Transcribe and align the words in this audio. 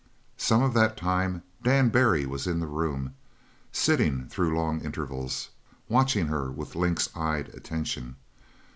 Some 0.37 0.63
of 0.63 0.73
that 0.73 0.97
time 0.97 1.43
Dan 1.61 1.89
Barry 1.89 2.25
was 2.25 2.47
in 2.47 2.59
the 2.59 2.65
room, 2.65 3.13
sitting 3.71 4.25
through 4.29 4.57
long 4.57 4.81
intervals, 4.81 5.49
watching 5.87 6.25
her 6.25 6.49
with 6.51 6.73
lynx 6.75 7.07
eyed 7.15 7.49
attention. 7.49 8.15